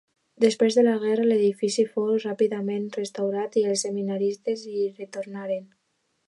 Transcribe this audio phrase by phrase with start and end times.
[0.43, 5.71] Després de la guerra l'edifici fou ràpidament restaurat i els seminaristes hi retornaren.